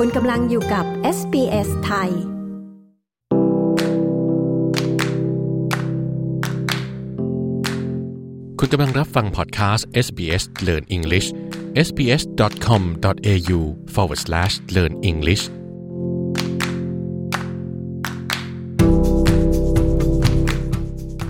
[0.00, 0.84] คุณกำลังอยู่กับ
[1.18, 2.10] SBS ไทย
[8.58, 11.28] คุณกำลังรับฟังพอดแคสต์ SBS Learn English
[11.86, 13.60] sbs.com.au
[13.94, 15.44] forward slash learn English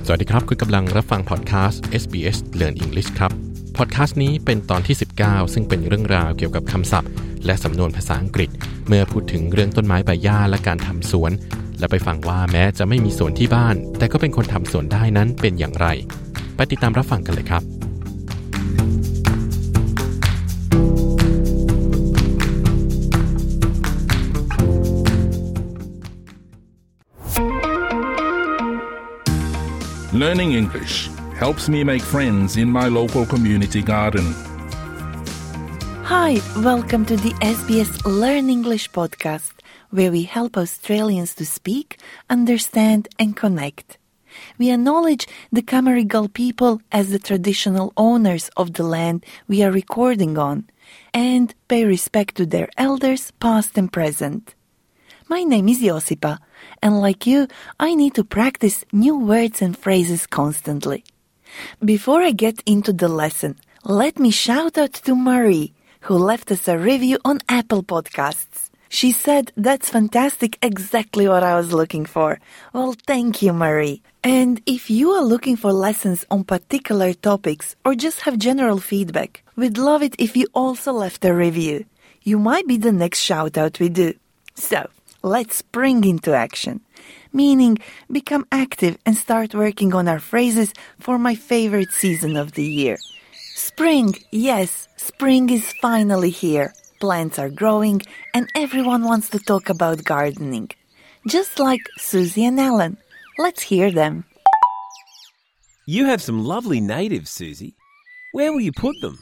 [0.06, 3.45] สวัสดีครับ คุณกำลังรับฟังพอดแคสต์ SBS Learn English ครับ
[3.80, 7.10] พอดแคสต์นี้เป็นตอนที่ 19 ซึ่งเป็นเรื่องราวเกี่ยวกับคำศัพท์
[7.46, 8.50] และสำนวนภาษาอังกฤษ
[8.88, 11.32] เมื่อพูดถึงเรื่องต้นไม้ใบหญ้าและการทำสวน
[11.78, 15.86] และไปฟังว่าแม้จะไม่มีสวนที่บ้าน แต่ก็เป็นคนทำสวนได้นั้นเป็นอย่างไร
[16.56, 17.62] ไปติดตามรับฟังกันเลยครับ
[30.22, 30.96] Learning English
[31.36, 34.24] helps me make friends in my local community garden.
[36.04, 39.52] Hi, welcome to the SBS Learn English podcast,
[39.90, 41.98] where we help Australians to speak,
[42.30, 43.98] understand, and connect.
[44.56, 50.38] We acknowledge the Cammeraygal people as the traditional owners of the land we are recording
[50.38, 50.70] on,
[51.12, 54.54] and pay respect to their elders, past and present.
[55.28, 56.38] My name is Josipa,
[56.82, 57.46] and like you,
[57.78, 61.04] I need to practice new words and phrases constantly.
[61.84, 66.68] Before I get into the lesson, let me shout out to Marie, who left us
[66.68, 68.70] a review on Apple Podcasts.
[68.88, 72.38] She said, That's fantastic, exactly what I was looking for.
[72.72, 74.02] Well, thank you, Marie.
[74.22, 79.42] And if you are looking for lessons on particular topics or just have general feedback,
[79.54, 81.84] we'd love it if you also left a review.
[82.22, 84.14] You might be the next shout out we do.
[84.54, 84.88] So,
[85.26, 86.80] let's spring into action.
[87.32, 87.78] Meaning,
[88.10, 92.96] become active and start working on our phrases for my favorite season of the year.
[93.54, 96.72] Spring, yes, spring is finally here.
[97.00, 100.70] Plants are growing and everyone wants to talk about gardening.
[101.26, 102.96] Just like Susie and Alan.
[103.36, 104.24] Let's hear them.
[105.86, 107.74] You have some lovely natives, Susie.
[108.32, 109.18] Where will you put them?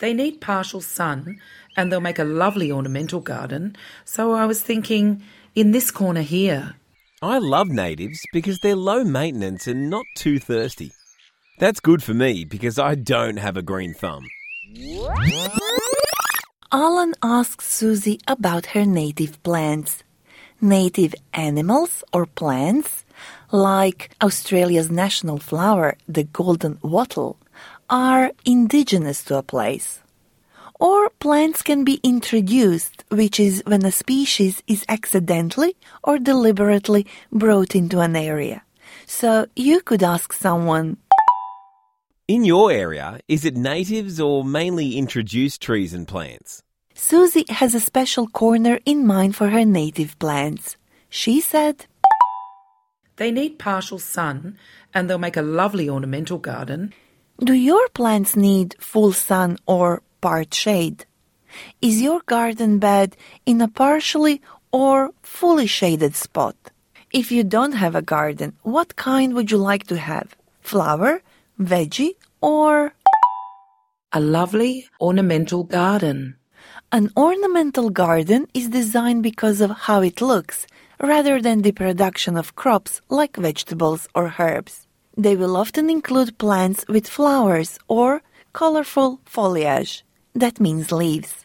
[0.00, 1.40] They need partial sun
[1.76, 3.76] and they'll make a lovely ornamental garden.
[4.04, 5.22] So I was thinking
[5.54, 6.74] in this corner here.
[7.22, 10.92] I love natives because they're low maintenance and not too thirsty.
[11.58, 14.26] That's good for me because I don't have a green thumb.
[16.72, 20.02] Alan asks Susie about her native plants.
[20.62, 23.04] Native animals or plants,
[23.50, 27.36] like Australia's national flower, the golden wattle,
[27.90, 30.00] are indigenous to a place.
[30.78, 37.74] Or plants can be introduced, which is when a species is accidentally or deliberately brought
[37.74, 38.62] into an area.
[39.06, 40.96] So you could ask someone,
[42.28, 46.62] In your area, is it natives or mainly introduced trees and plants?
[46.94, 50.76] Susie has a special corner in mind for her native plants.
[51.08, 51.86] She said,
[53.16, 54.56] They need partial sun
[54.94, 56.94] and they'll make a lovely ornamental garden.
[57.42, 61.06] Do your plants need full sun or part shade?
[61.80, 64.42] Is your garden bed in a partially
[64.72, 66.54] or fully shaded spot?
[67.10, 70.36] If you don't have a garden, what kind would you like to have?
[70.60, 71.22] Flower,
[71.58, 72.92] veggie, or
[74.12, 76.36] A lovely ornamental garden.
[76.92, 80.66] An ornamental garden is designed because of how it looks,
[81.00, 84.86] rather than the production of crops like vegetables or herbs.
[85.20, 88.22] They will often include plants with flowers or
[88.54, 90.02] colorful foliage.
[90.34, 91.44] That means leaves.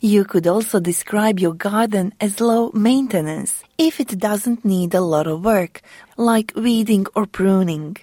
[0.00, 5.26] You could also describe your garden as low maintenance if it doesn't need a lot
[5.26, 5.82] of work,
[6.16, 7.98] like weeding or pruning.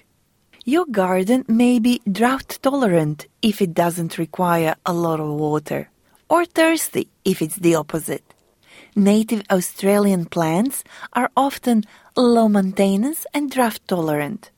[0.64, 5.90] Your garden may be drought tolerant if it doesn't require a lot of water,
[6.30, 8.34] or thirsty if it's the opposite.
[8.94, 11.82] Native Australian plants are often
[12.14, 14.52] low maintenance and drought tolerant.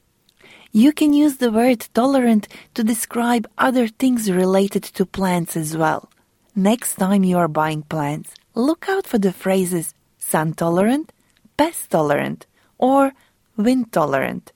[0.79, 6.09] You can use the word tolerant to describe other things related to plants as well.
[6.55, 11.13] Next time you are buying plants, look out for the phrases sun tolerant,
[11.57, 12.47] pest tolerant,
[12.79, 13.13] or
[13.57, 14.53] wind tolerant.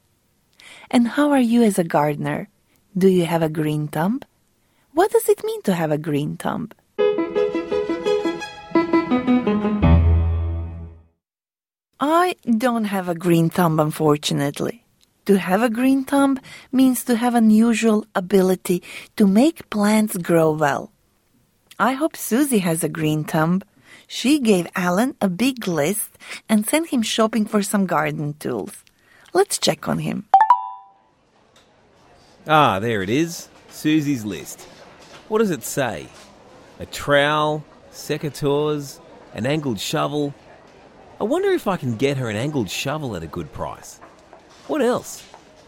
[0.92, 2.48] And how are you as a gardener?
[2.96, 4.20] Do you have a green thumb?
[4.92, 6.70] What does it mean to have a green thumb?
[11.98, 14.81] I don't have a green thumb, unfortunately.
[15.26, 16.40] To have a green thumb
[16.72, 18.82] means to have unusual ability
[19.16, 20.90] to make plants grow well.
[21.78, 23.62] I hope Susie has a green thumb.
[24.08, 28.84] She gave Alan a big list and sent him shopping for some garden tools.
[29.32, 30.26] Let's check on him.
[32.48, 33.48] Ah, there it is.
[33.70, 34.62] Susie's list.
[35.28, 36.08] What does it say?
[36.80, 38.98] A trowel, secateurs,
[39.34, 40.34] an angled shovel.
[41.20, 44.00] I wonder if I can get her an angled shovel at a good price.
[44.72, 45.22] What else?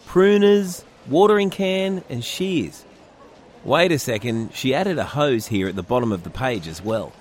[0.06, 2.86] Pruners, watering can, and shears.
[3.62, 6.80] Wait a second, she added a hose here at the bottom of the page as
[6.80, 7.12] well.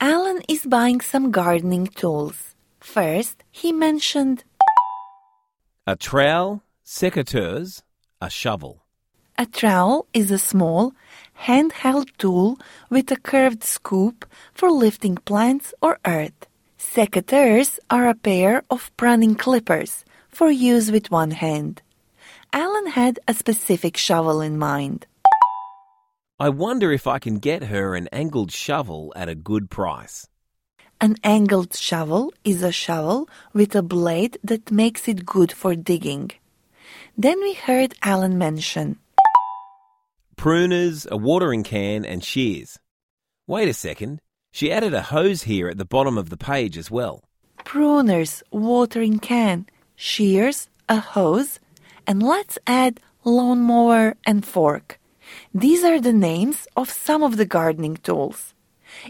[0.00, 2.54] Alan is buying some gardening tools.
[2.80, 4.44] First, he mentioned
[5.86, 7.82] A trowel, secateurs,
[8.22, 8.82] a shovel.
[9.36, 10.94] a trowel is a small,
[11.44, 12.58] handheld tool
[12.88, 16.46] with a curved scoop for lifting plants or earth.
[16.94, 21.82] Secateurs are a pair of pruning clippers for use with one hand.
[22.52, 25.06] Alan had a specific shovel in mind.
[26.38, 30.26] I wonder if I can get her an angled shovel at a good price.
[31.00, 36.30] An angled shovel is a shovel with a blade that makes it good for digging.
[37.18, 38.98] Then we heard Alan mention
[40.36, 42.78] Pruners, a watering can, and shears.
[43.46, 44.20] Wait a second,
[44.56, 47.22] she added a hose here at the bottom of the page as well.
[47.62, 49.66] pruners, watering can,
[49.96, 51.60] shears, a hose,
[52.06, 54.98] and let's add lawnmower and fork.
[55.52, 58.54] These are the names of some of the gardening tools.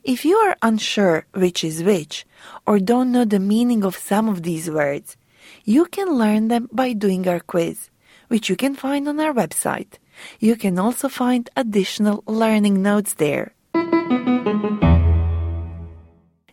[0.02, 2.26] If you are unsure which is which,
[2.66, 5.16] or don't know the meaning of some of these words,
[5.64, 7.88] you can learn them by doing our quiz,
[8.26, 9.92] which you can find on our website.
[10.40, 13.55] You can also find additional learning notes there.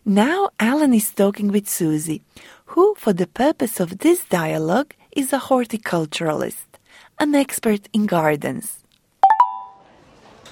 [0.06, 2.20] Now Alan is talking with Susie,
[2.66, 6.66] who, for the purpose of this dialogue, is a horticulturalist,
[7.18, 8.84] an expert in gardens.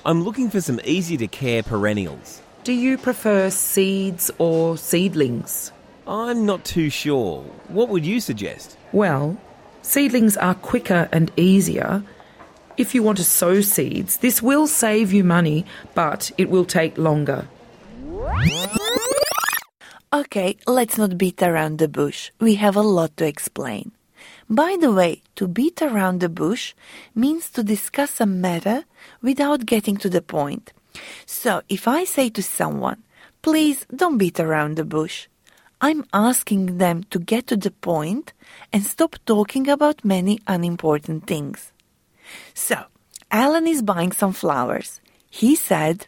[0.06, 2.40] I'm looking for some easy to care perennials.
[2.64, 5.70] Do you prefer seeds or seedlings?
[6.06, 7.43] I'm not too sure.
[7.69, 8.78] What would you suggest?
[8.93, 9.37] Well,
[9.82, 12.02] seedlings are quicker and easier.
[12.78, 16.96] If you want to sow seeds, this will save you money, but it will take
[16.96, 17.48] longer.
[20.14, 22.32] Okay, let's not beat around the bush.
[22.38, 23.92] We have a lot to explain.
[24.46, 26.74] By the way, to beat around the bush
[27.14, 28.84] means to discuss a matter
[29.22, 30.74] without getting to the point.
[31.24, 33.02] So if I say to someone,
[33.40, 35.28] please don't beat around the bush,
[35.80, 38.34] I'm asking them to get to the point
[38.70, 41.72] and stop talking about many unimportant things.
[42.52, 42.84] So,
[43.30, 45.00] Alan is buying some flowers.
[45.30, 46.06] He said,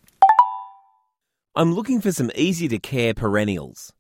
[1.57, 3.93] I'm looking for some easy to care perennials.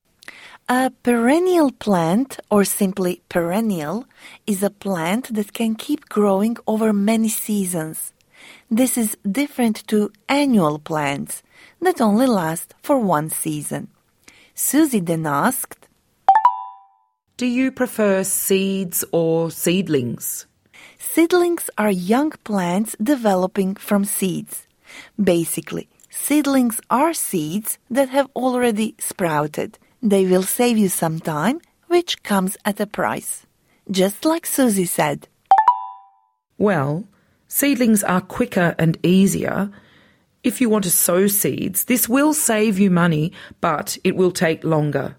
[0.69, 4.07] A perennial plant, or simply perennial,
[4.45, 8.13] is a plant that can keep growing over many seasons.
[8.69, 11.45] This is different to annual plants
[11.81, 13.87] that only last for one season.
[14.57, 15.87] Susie then asked,
[17.37, 20.47] Do you prefer seeds or seedlings?
[20.99, 24.67] Seedlings are young plants developing from seeds.
[25.23, 29.79] Basically, seedlings are seeds that have already sprouted.
[30.03, 33.47] They will save you some time, which comes at a price.
[33.91, 35.29] Just like Susie said.
[36.57, 37.05] Well,
[37.49, 39.71] seedlings are quicker and easier.
[40.43, 44.63] If you want to sow seeds, this will save you money, but it will take
[44.63, 45.17] longer.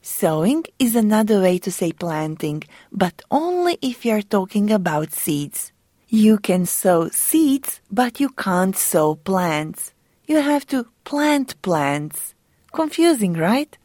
[0.00, 2.62] Sowing is another way to say planting,
[2.92, 5.72] but only if you're talking about seeds.
[6.08, 9.93] You can sow seeds, but you can't sow plants.
[10.26, 12.34] You have to plant plants.
[12.72, 13.76] Confusing, right?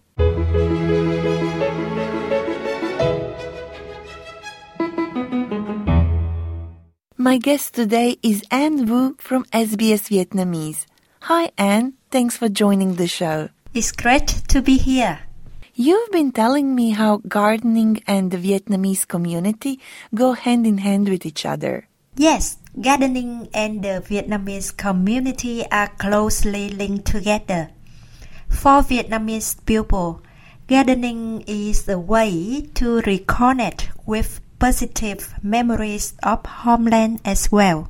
[7.17, 10.85] My guest today is Anne Wu from SBS Vietnamese.
[11.23, 11.95] Hi, Anne.
[12.09, 13.49] Thanks for joining the show.
[13.73, 15.19] It's great to be here.
[15.75, 19.81] You've been telling me how gardening and the Vietnamese community
[20.15, 21.89] go hand in hand with each other.
[22.15, 27.69] Yes, gardening and the Vietnamese community are closely linked together.
[28.47, 30.21] For Vietnamese people,
[30.67, 37.89] gardening is a way to reconnect with positive memories of homeland as well.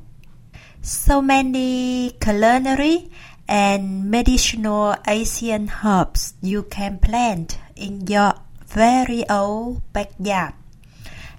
[0.80, 3.10] So many culinary
[3.46, 8.34] and medicinal Asian herbs you can plant in your
[8.66, 10.54] very own backyard,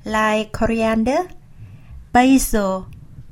[0.06, 1.30] like coriander,
[2.12, 2.88] basil,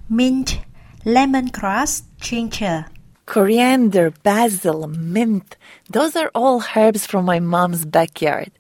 [0.10, 0.60] mint,
[1.06, 2.86] lemongrass, ginger.
[3.26, 5.56] Coriander, basil, mint,
[5.88, 8.52] those are all herbs from my mom's backyard.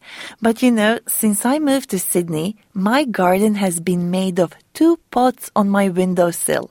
[0.42, 4.98] But you know, since I moved to Sydney, my garden has been made of two
[5.10, 6.70] pots on my windowsill.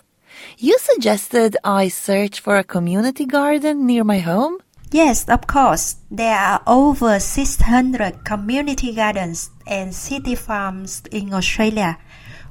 [0.59, 4.59] You suggested I search for a community garden near my home?
[4.91, 5.97] Yes, of course.
[6.11, 11.99] There are over 600 community gardens and city farms in Australia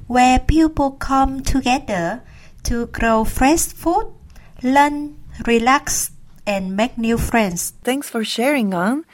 [0.08, 2.22] where people come together
[2.64, 4.12] to grow fresh food,
[4.62, 6.10] learn relax,
[6.46, 7.72] and make new friends.
[7.84, 9.04] Thanks for sharing, Anne.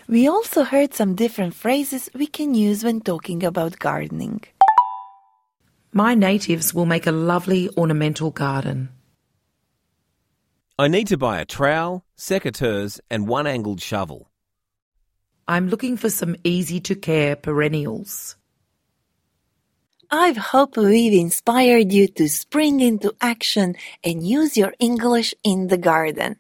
[0.07, 4.43] We also heard some different phrases we can use when talking about gardening.
[5.93, 8.91] My natives will make a lovely ornamental garden.
[10.79, 14.31] I need to buy a trowel, secateurs, and one angled shovel.
[15.47, 18.37] I'm looking for some easy to care perennials.
[20.11, 25.79] I hope we've inspired you to spring into action and use your English in the
[25.79, 26.37] garden.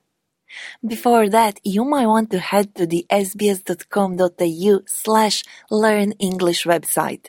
[0.87, 7.27] Before that, you might want to head to the sbs.com.au slash learn English website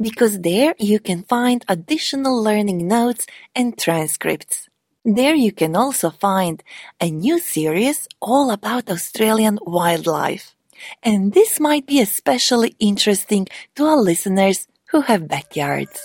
[0.00, 4.68] because there you can find additional learning notes and transcripts.
[5.04, 6.62] There you can also find
[6.98, 10.54] a new series all about Australian wildlife.
[11.02, 16.00] And this might be especially interesting to our listeners who have backyards.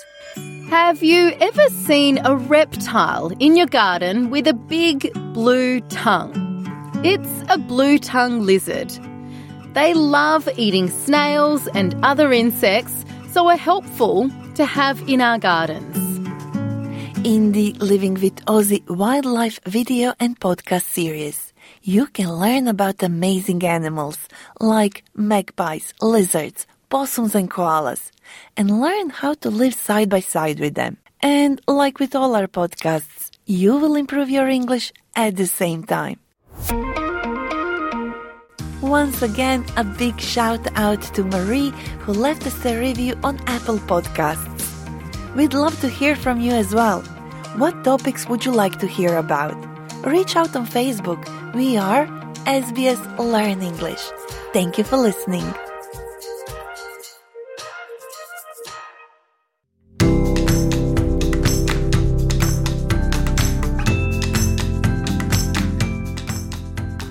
[0.70, 6.68] Have you ever seen a reptile in your garden with a big blue tongue?
[7.02, 8.92] It's a blue tongue lizard.
[9.74, 16.09] They love eating snails and other insects, so are helpful to have in our gardens.
[17.26, 21.52] In the Living with Aussie wildlife video and podcast series,
[21.84, 24.18] you can learn about amazing animals
[24.62, 28.12] like magpies, lizards, possums, and koalas,
[28.56, 30.96] and learn how to live side by side with them.
[31.22, 36.20] And like with all our podcasts, you will improve your English at the same time.
[38.82, 43.80] Once again, a big shout out to Marie who left us a review on Apple
[43.80, 44.79] Podcasts.
[45.37, 47.01] We'd love to hear from you as well.
[47.57, 49.57] What topics would you like to hear about?
[50.05, 51.21] Reach out on Facebook.
[51.55, 52.07] We are
[52.47, 54.03] SBS Learn English.
[54.53, 55.47] Thank you for listening.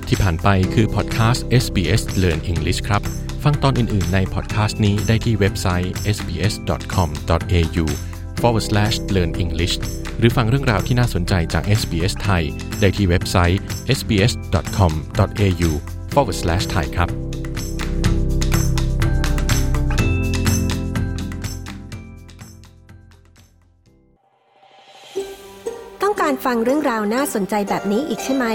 [0.07, 3.01] .ที่ผ่านไปคือพอดแคสต์ SBS Learn English ครับ
[3.43, 7.85] ฟังตอนอื่น ๆ ในพอดแคสต์นี้ได้ที่เว็บไซต์ sbs.com.au
[8.40, 9.74] forward slash learn english
[10.18, 12.44] หรือฟังเรื่องราวที่น่าสนใจจาก SBS ไทย
[12.80, 13.60] ได้ที่เว็บไซต์
[13.98, 15.70] sbs.com.au
[16.12, 17.10] forward slash thai ครับ
[26.02, 28.46] ต้องการฟังเรื่องราวน่าสนใจแบบนี้อีกใช่ไหม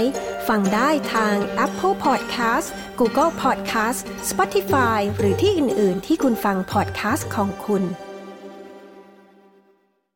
[0.48, 4.00] ฟังได้ทาง Apple Podcast Google Podcast
[4.30, 7.84] Spotify หรือที่อื่น ๆ ที่คุณฟัง podcast ของคุณ